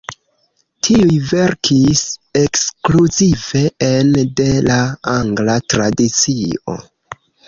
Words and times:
Tiuj 0.85 1.17
verkis 1.31 1.99
ekskluzive 2.39 3.61
ene 3.89 4.23
de 4.39 4.47
la 4.69 4.79
angla 5.17 5.59
tradicio. 5.75 6.79